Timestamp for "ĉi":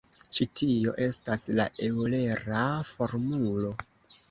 0.35-0.45